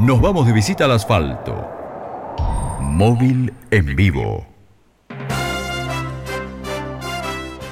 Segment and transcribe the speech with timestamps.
[0.00, 1.68] nos vamos de visita al asfalto.
[2.80, 4.46] Móvil en vivo.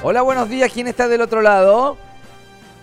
[0.03, 0.71] Hola, buenos días.
[0.71, 1.97] ¿Quién está del otro lado?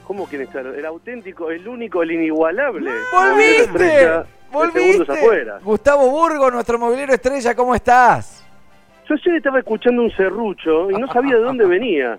[0.04, 0.60] ¿Cómo quién está?
[0.60, 2.90] El auténtico, el único, el inigualable.
[3.12, 4.24] ¡Volviste!
[4.50, 4.92] ¡Volviste!
[4.92, 5.58] segundos afuera.
[5.62, 8.35] Gustavo Burgo, nuestro movilero estrella, ¿cómo estás?
[9.08, 12.18] Yo ayer estaba escuchando un serrucho y no sabía de dónde venía.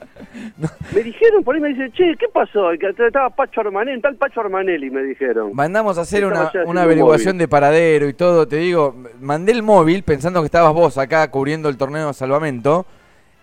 [0.95, 2.69] Me dijeron, por ahí me dicen, che, ¿qué pasó?
[2.79, 5.51] Que estaba Pacho Armanelli, tal Pacho Armanelli, me dijeron.
[5.53, 7.39] Mandamos a hacer una, una un averiguación móvil.
[7.39, 8.47] de paradero y todo.
[8.47, 12.85] Te digo, mandé el móvil pensando que estabas vos acá cubriendo el torneo de salvamento.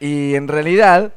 [0.01, 1.13] Y en realidad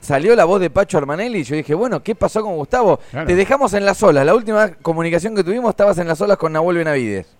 [0.00, 3.00] salió la voz de Pacho Armanelli y yo dije, bueno, ¿qué pasó con Gustavo?
[3.10, 3.26] Claro.
[3.26, 4.24] Te dejamos en las olas.
[4.24, 7.36] La última comunicación que tuvimos estabas en las olas con Nahuel Benavides.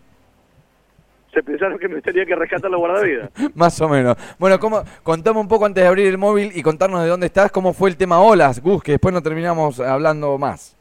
[1.38, 3.30] Se pensaron que me tenía que rescatar la guardavidas.
[3.54, 4.16] Más o menos.
[4.40, 7.52] Bueno, ¿cómo, contame un poco antes de abrir el móvil y contarnos de dónde estás,
[7.52, 10.76] cómo fue el tema olas, Gus, que después no terminamos hablando más.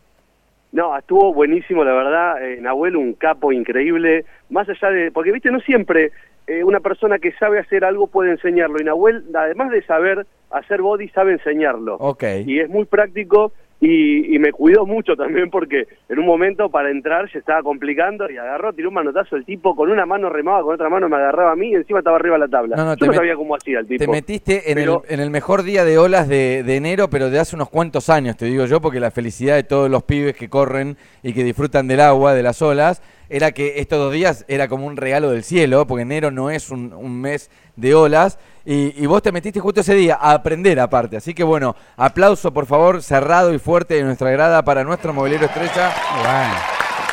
[0.71, 2.43] No, estuvo buenísimo, la verdad.
[2.43, 4.25] Eh, Nahuel, un capo increíble.
[4.49, 5.11] Más allá de.
[5.11, 6.11] Porque, viste, no siempre
[6.47, 8.81] eh, una persona que sabe hacer algo puede enseñarlo.
[8.81, 11.97] Y Nahuel, además de saber hacer body, sabe enseñarlo.
[11.99, 12.23] Ok.
[12.47, 13.51] Y es muy práctico.
[13.79, 18.27] Y, y me cuidó mucho también porque en un momento para entrar se estaba complicando
[18.27, 21.15] y agarró, tiró un manotazo el tipo, con una mano remaba, con otra mano me
[21.15, 22.75] agarraba a mí y encima estaba arriba de la tabla.
[22.75, 24.03] No, no, Yo no sabía cómo hacía el tipo.
[24.03, 27.29] Te metiste en, Pero- el, en el mejor día de olas de, de enero, pero
[27.29, 30.35] de hace unos cuantos años, te digo yo, porque la felicidad de todos los pibes
[30.35, 34.45] que corren y que disfrutan del agua, de las olas, era que estos dos días
[34.47, 38.39] era como un regalo del cielo, porque enero no es un, un mes de olas,
[38.65, 41.17] y, y vos te metiste justo ese día a aprender aparte.
[41.17, 45.45] Así que bueno, aplauso por favor, cerrado y fuerte de nuestra grada para nuestro movilero
[45.45, 45.91] estrella,
[46.23, 46.53] Bueno.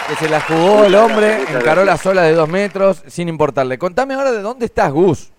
[0.08, 3.78] que se la jugó el hombre, encaró las olas de dos metros, sin importarle.
[3.78, 5.30] Contame ahora de dónde estás, Gus.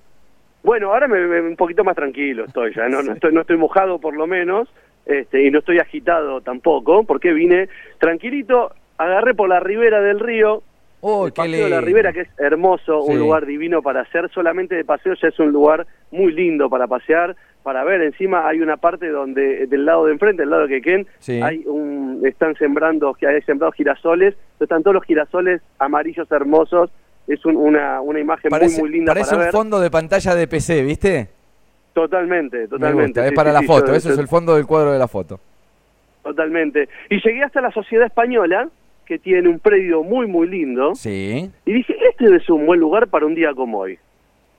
[0.63, 3.55] Bueno, ahora me, me- un poquito más tranquilo estoy ya, no, no estoy, no estoy
[3.57, 4.67] mojado por lo menos,
[5.05, 10.63] este, y no estoy agitado tampoco, porque vine tranquilito, agarré por la ribera del río,
[11.07, 13.11] Oh, el qué paseo de la ribera que es hermoso, Sí.
[13.11, 16.87] un lugar divino para hacer, solamente de paseo ya es un lugar muy lindo para
[16.87, 20.69] pasear, para ver, encima hay una parte donde del lado de enfrente, del lado de
[20.69, 21.39] Quequén, Sí.
[21.43, 26.89] hay un, están sembrando, hay sembrados girasoles, están todos los girasoles amarillos hermosos,
[27.27, 29.51] es un- una, una imagen Parece, muy, muy linda parece para un ver.
[29.51, 31.29] fondo de pantalla de PC, ¿viste?
[31.93, 33.25] Totalmente, Me totalmente.
[33.27, 35.39] es para sí, la foto, eso es el fondo del cuadro de la foto.
[36.23, 36.89] Totalmente.
[37.09, 38.69] Y llegué hasta la Sociedad Española,
[39.05, 41.49] que tiene un predio muy, muy lindo, Sí.
[41.65, 43.99] y dije, este ser un buen lugar para un día como hoy.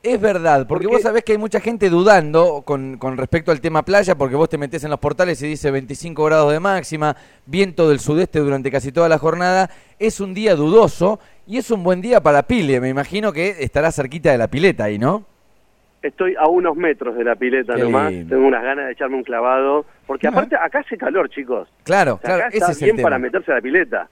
[0.02, 3.60] Es verdad, porque Porque- vos sabés que hay mucha gente dudando con, con respecto al
[3.60, 7.16] tema playa, porque vos te metés en los portales y dice 25 grados de máxima,
[7.44, 9.68] viento del sudeste durante casi toda la jornada.
[9.98, 11.18] Es un día dudoso
[11.48, 12.80] y es un buen día para Pile.
[12.80, 15.24] Me imagino que estará cerquita de la pileta ahí, ¿no?
[16.02, 18.36] Estoy a unos metros de la pileta Qué nomás, lindo.
[18.36, 21.68] tengo unas ganas de echarme un clavado, porque aparte acá hace calor, chicos.
[21.82, 23.06] Claro, O sea, claro, acá ese está es el bien tema.
[23.06, 24.08] para meterse a la pileta.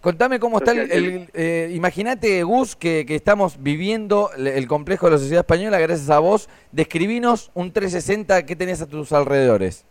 [0.00, 0.90] Contame cómo está el...
[0.90, 6.08] El- eh, Imagínate, Gus, que, que estamos viviendo el, complejo de la sociedad española gracias
[6.10, 6.48] a vos.
[6.72, 9.84] Describinos un 360 que tenés a tus alrededores.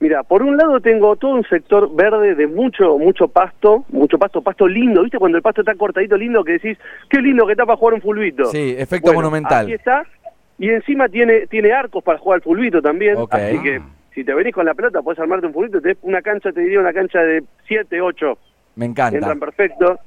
[0.00, 4.42] Mira, por un lado tengo todo un sector verde de mucho mucho pasto, mucho pasto,
[4.42, 5.18] pasto lindo, ¿viste?
[5.18, 6.76] Cuando el pasto está cortadito lindo que decís,
[7.08, 8.44] qué lindo que está para jugar un fulbito.
[8.46, 9.64] Sí, efecto Bueno, monumental.
[9.64, 10.04] Aquí está.
[10.58, 13.16] Y encima tiene tiene arcos para jugar al fulbito también.
[13.30, 13.80] Así que
[14.14, 15.80] si te venís con la pelota, puedes armarte un fulbito.
[16.02, 18.38] Una cancha, te diría una cancha de 7, 8.
[18.76, 19.16] Me encanta.
[19.16, 19.98] Entran perfecto.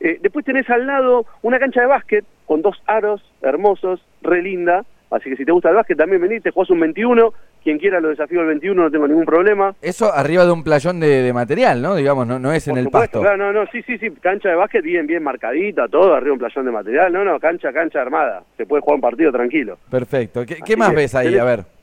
[0.00, 4.84] Eh, después tenés al lado una cancha de básquet con dos aros hermosos, re linda.
[5.10, 7.32] Así que si te gusta el básquet también venís, te jugás un 21.
[7.64, 9.74] Quien quiera lo desafío el 21, no tengo ningún problema.
[9.82, 11.96] Eso arriba de un playón de, de material, ¿no?
[11.96, 13.20] Digamos, no, no es en el pasto.
[13.20, 16.38] Claro, no, no, sí, sí, sí, cancha de básquet bien, bien marcadita, todo, arriba un
[16.38, 19.76] playón de material, no, no, cancha, cancha armada, se puede jugar un partido tranquilo.
[19.90, 20.46] Perfecto.
[20.46, 21.36] ¿Qué, qué más ves ahí?
[21.36, 21.77] A ver.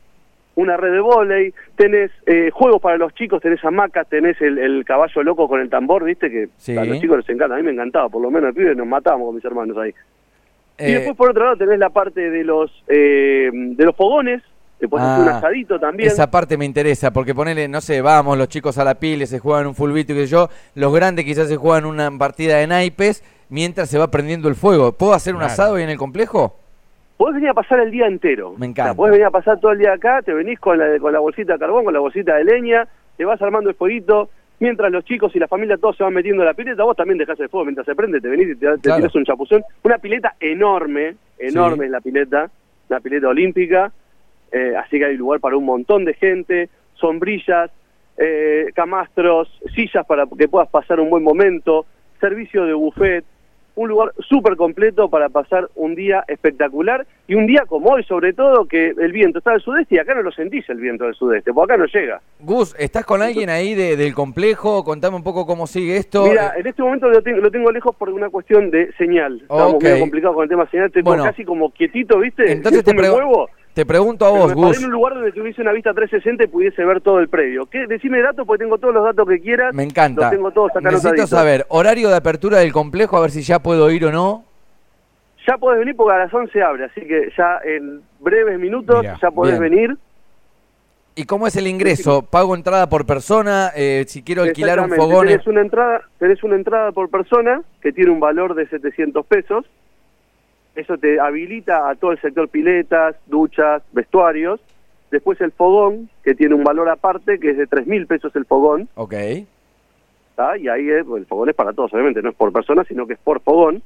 [0.56, 4.86] Una red de vóley, tenés eh, juegos para los chicos, tenés hamacas, tenés el, el
[4.86, 6.78] caballo loco con el tambor, viste, que Sí.
[6.78, 8.88] a los chicos les encanta, a mí me encantaba, por lo menos el pibe nos
[8.88, 9.90] matábamos con mis hermanos ahí.
[10.80, 14.42] y Eh, después por otro lado tenés la parte de los eh, de los fogones,
[14.80, 16.08] te puedes hacer un Ah, asadito también.
[16.10, 19.40] Esa parte me interesa, porque ponele, no sé, vamos, los chicos a la pile, se
[19.40, 22.68] juegan un fulbito y qué sé yo, los grandes quizás se juegan una partida de
[22.68, 24.94] naipes mientras se va prendiendo el fuego.
[24.94, 25.54] ¿Puedo hacer un Claro.
[25.54, 26.58] asado ahí en el complejo?
[27.18, 28.54] Podés venir a pasar el día entero.
[28.58, 28.92] Me encanta.
[28.92, 31.14] O sea, podés venir a pasar todo el día acá, te venís con la, con
[31.14, 34.30] la bolsita de carbón, con la bolsita de leña, te vas armando el fueguito,
[34.60, 37.18] mientras los chicos y la familia todos se van metiendo en la pileta, vos también
[37.18, 38.98] dejás el fuego mientras se prende, te venís y te, te Claro.
[38.98, 39.64] tirás un chapuzón.
[39.84, 41.86] Una pileta enorme, enorme Sí.
[41.86, 42.50] es la pileta,
[42.90, 43.92] una pileta olímpica,
[44.52, 47.72] eh, así que hay lugar para un montón de gente, sombrillas,
[48.18, 51.86] eh, camastros, sillas para que puedas pasar un buen momento,
[52.20, 53.24] servicio de buffet,
[53.76, 58.34] un lugar súper completo para pasar un día espectacular y un día como hoy, sobre
[58.34, 61.14] todo, que el viento está del sudeste y acá no lo sentís el viento del
[61.16, 62.22] sudeste, porque acá no llega.
[62.40, 64.84] Gus, ¿estás con alguien ahí de- del complejo?
[64.84, 66.26] Contame un poco cómo sigue esto.
[66.26, 69.40] Mira, en este momento lo tengo, lo tengo lejos por una cuestión de señal.
[69.42, 69.84] Estamos Ok.
[69.84, 71.30] medio complicados con el tema señal, estoy como Bueno.
[71.32, 72.52] casi como quietito, ¿viste?
[72.52, 73.50] entonces te, me muevo.
[73.76, 74.78] Te pregunto a pero vos, me Gus.
[74.78, 77.66] en un lugar donde tuviese una vista 360 y pudiese ver todo el predio.
[77.66, 77.86] ¿Qué?
[77.88, 79.74] Decime datos porque tengo todos los datos que quieras.
[79.74, 80.22] Me encanta.
[80.22, 83.60] Los tengo todos acá Necesito saber, horario de apertura del complejo, a ver si ya
[83.60, 84.46] puedo ir o no.
[85.46, 89.20] Ya podés venir porque a las 11 abre, así que ya en breves minutos Mirá,
[89.22, 89.72] ya podés bien.
[89.72, 89.98] venir.
[91.18, 92.22] ¿Y cómo es el ingreso?
[92.22, 93.72] ¿Pago entrada por persona?
[93.76, 95.28] Eh, si quiero alquilar un fogón...
[95.28, 99.66] Tenés una, entrada, tenés una entrada por persona que tiene un valor de 700 pesos.
[100.76, 104.60] Eso te habilita a todo el sector piletas, duchas, vestuarios.
[105.12, 108.90] Después el fogón, que tiene un valor aparte, que es de 3.000 pesos el fogón.
[108.96, 109.14] Ok.
[110.36, 110.58] ¿tá?
[110.58, 113.14] Y ahí es- el fogón es para todos, obviamente, no es por persona, sino que
[113.14, 113.82] es por fogón.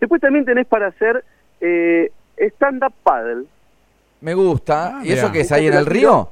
[0.00, 1.22] Después también tenés para hacer
[1.60, 3.44] eh, stand-up paddle.
[4.22, 4.96] Me gusta.
[4.98, 6.30] Ah, ¿Y eso qué es ahí en el río?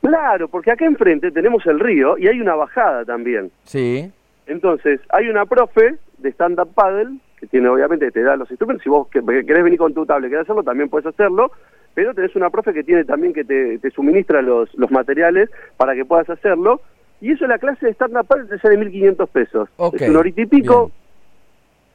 [0.00, 3.50] Claro, porque acá enfrente tenemos el río y hay una bajada también.
[3.64, 4.08] Sí.
[4.46, 8.88] Entonces, hay una profe de stand-up paddle, que tiene obviamente, te da los instrumentos, si
[8.88, 11.50] vos que- que querés venir con tu tablet, querés hacerlo, también puedes hacerlo,
[11.92, 15.96] pero tenés una profe que tiene también que te, te suministra los, los materiales para
[15.96, 16.80] que puedas hacerlo,
[17.20, 19.68] y eso la clase de stand-up paddle te sale 1.500 pesos.
[19.92, 20.92] Es una horita y pico,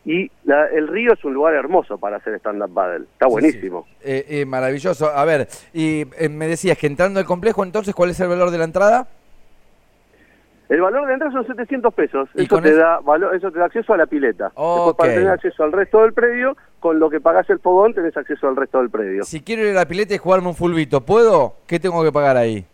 [0.04, 3.86] y la- el río es un lugar hermoso para hacer stand-up paddle, está Sí, buenísimo.
[3.90, 3.96] sí.
[4.04, 5.08] Eh, eh, maravilloso.
[5.08, 8.52] A ver, y eh, me decías que entrando al complejo, entonces, ¿cuál es el valor
[8.52, 9.08] de la entrada?
[10.70, 12.30] El valor de entrada son 700 pesos.
[12.36, 12.78] ¿Y Eso te, eso?
[12.80, 14.46] da valor, eso te da acceso a la pileta.
[14.46, 14.98] Después, Ok.
[14.98, 18.48] para tener acceso al resto del predio, con lo que pagás el fogón, tenés acceso
[18.48, 19.24] al resto del predio.
[19.24, 21.56] Si quiero ir a la pileta y jugarme un fulbito, ¿puedo?
[21.68, 22.66] ¿Qué tengo que pagar ahí?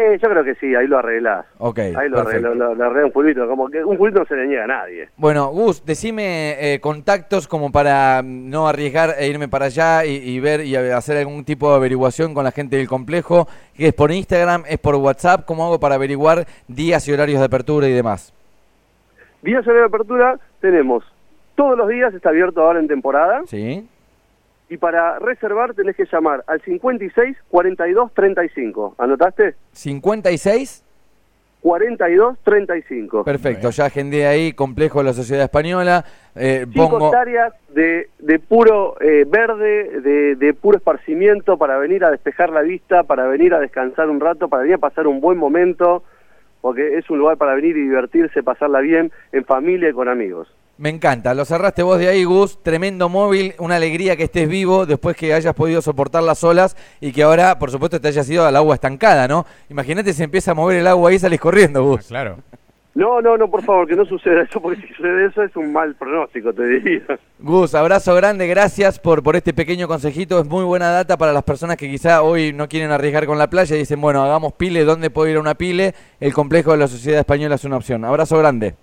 [0.00, 1.44] Eh, yo creo que sí, ahí lo arreglás.
[1.58, 2.48] Ok, ahí lo perfecto.
[2.48, 3.48] arreglás, lo, lo un pulito.
[3.48, 5.08] Como que un pulito no se le niega a nadie.
[5.16, 10.18] Bueno, Gus, decime eh, contactos como para mm, no arriesgar e irme para allá y,
[10.18, 13.92] y ver y hacer algún tipo de averiguación con la gente del complejo, que es
[13.92, 17.92] por Instagram, es por WhatsApp, ¿cómo hago para averiguar días y horarios de apertura y
[17.92, 18.32] demás?
[19.42, 21.02] Días de apertura tenemos.
[21.56, 23.42] Todos los días está abierto ahora en temporada.
[23.46, 23.84] ¿Sí?
[24.70, 28.94] Y para reservar tenés que llamar al 56 42 35.
[28.98, 29.54] ¿Anotaste?
[29.72, 30.84] 56,
[31.60, 33.24] 42 35.
[33.24, 36.04] perfecto, ya agendé ahí, complejo de la Sociedad Española,
[36.36, 37.06] eh, Cinco pongo...
[37.06, 42.62] hectáreas de, de puro eh, verde, de, de puro esparcimiento para venir a despejar la
[42.62, 46.04] vista, para venir a descansar un rato, para venir a pasar un buen momento,
[46.60, 50.48] porque es un lugar para venir y divertirse, pasarla bien en familia y con amigos.
[50.78, 52.62] Me encanta, lo cerraste vos de ahí, Gus.
[52.62, 57.10] Tremendo móvil, una alegría que estés vivo después que hayas podido soportar las olas y
[57.10, 59.44] que ahora, por supuesto, te hayas ido al agua estancada, ¿no?
[59.68, 62.06] Imagínate si empieza a mover el agua ahí y salís corriendo, Ah, Gus.
[62.06, 62.36] claro.
[62.94, 65.72] No, no, no, por favor, que no suceda eso, porque si sucede eso es un
[65.72, 67.02] mal pronóstico, te diría.
[67.40, 70.40] Gus, abrazo grande, gracias por, por este pequeño consejito.
[70.40, 73.50] Es muy buena data para las personas que quizá hoy no quieren arriesgar con la
[73.50, 75.94] playa y dicen, bueno, hagamos pile, ¿dónde puedo ir a una pile?
[76.18, 78.04] El complejo de la Sociedad Española es una opción.
[78.04, 78.74] Abrazo grande.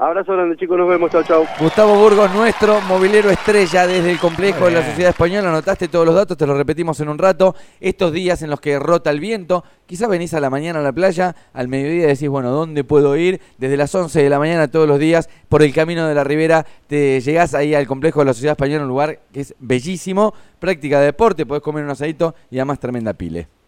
[0.00, 1.44] Abrazo grande, chicos, nos vemos, chau, chau.
[1.58, 4.84] Gustavo Burgos, nuestro movilero estrella desde el complejo de la.
[4.84, 5.48] Sociedad Española.
[5.48, 7.56] Anotaste todos los datos, te los repetimos en un rato.
[7.80, 10.92] Estos días en los que rota el viento, quizás venís a la mañana a la
[10.92, 13.40] playa, al mediodía decís, bueno, ¿dónde puedo ir?
[13.58, 16.64] Desde las 11 de la mañana todos los días, por el camino de la ribera,
[16.86, 21.00] te llegás ahí al complejo de la Sociedad Española, un lugar que es bellísimo, práctica
[21.00, 23.48] de deporte, podés comer un asadito y además tremenda pile.